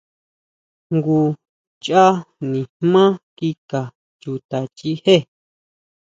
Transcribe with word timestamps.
Jngu 0.93 1.19
cháʼ 1.83 2.15
nijmá 2.51 3.03
kika 3.37 3.79
chuta 4.21 4.57
chijé. 4.77 5.15